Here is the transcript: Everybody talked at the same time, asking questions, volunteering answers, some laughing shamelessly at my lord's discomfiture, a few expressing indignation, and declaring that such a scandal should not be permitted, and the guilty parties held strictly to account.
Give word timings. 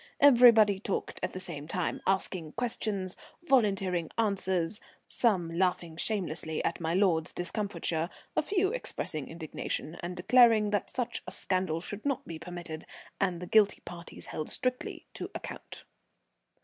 Everybody 0.19 0.79
talked 0.79 1.19
at 1.21 1.33
the 1.33 1.39
same 1.39 1.67
time, 1.67 2.01
asking 2.07 2.53
questions, 2.53 3.15
volunteering 3.43 4.09
answers, 4.17 4.81
some 5.07 5.59
laughing 5.59 5.95
shamelessly 5.95 6.65
at 6.65 6.79
my 6.79 6.95
lord's 6.95 7.31
discomfiture, 7.33 8.09
a 8.35 8.41
few 8.41 8.71
expressing 8.71 9.27
indignation, 9.27 9.97
and 10.01 10.17
declaring 10.17 10.71
that 10.71 10.89
such 10.89 11.21
a 11.27 11.31
scandal 11.31 11.81
should 11.81 12.03
not 12.03 12.25
be 12.27 12.39
permitted, 12.39 12.85
and 13.19 13.39
the 13.39 13.45
guilty 13.45 13.81
parties 13.85 14.25
held 14.25 14.49
strictly 14.49 15.05
to 15.13 15.29
account. 15.35 15.83